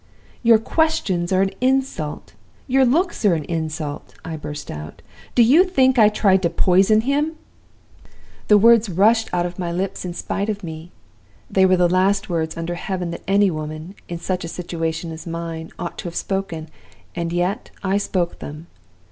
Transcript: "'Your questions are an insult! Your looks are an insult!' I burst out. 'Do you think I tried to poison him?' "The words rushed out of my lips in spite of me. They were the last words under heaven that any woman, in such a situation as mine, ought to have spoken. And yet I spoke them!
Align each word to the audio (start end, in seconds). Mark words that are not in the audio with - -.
"'Your 0.41 0.57
questions 0.57 1.31
are 1.31 1.43
an 1.43 1.51
insult! 1.61 2.33
Your 2.65 2.83
looks 2.83 3.23
are 3.23 3.35
an 3.35 3.43
insult!' 3.43 4.15
I 4.25 4.35
burst 4.35 4.71
out. 4.71 5.03
'Do 5.35 5.43
you 5.43 5.63
think 5.63 5.99
I 5.99 6.09
tried 6.09 6.41
to 6.41 6.49
poison 6.49 7.01
him?' 7.01 7.35
"The 8.47 8.57
words 8.57 8.89
rushed 8.89 9.29
out 9.31 9.45
of 9.45 9.59
my 9.59 9.71
lips 9.71 10.03
in 10.03 10.15
spite 10.15 10.49
of 10.49 10.63
me. 10.63 10.91
They 11.51 11.67
were 11.67 11.77
the 11.77 11.87
last 11.87 12.29
words 12.29 12.57
under 12.57 12.73
heaven 12.73 13.11
that 13.11 13.21
any 13.27 13.51
woman, 13.51 13.93
in 14.09 14.17
such 14.17 14.43
a 14.43 14.47
situation 14.47 15.11
as 15.11 15.27
mine, 15.27 15.69
ought 15.77 15.99
to 15.99 16.05
have 16.05 16.15
spoken. 16.15 16.69
And 17.13 17.31
yet 17.31 17.69
I 17.83 17.97
spoke 17.99 18.39
them! 18.39 18.65